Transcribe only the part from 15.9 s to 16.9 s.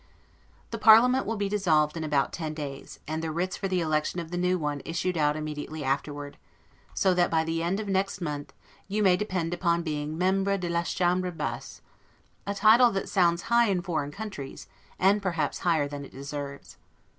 it deserves.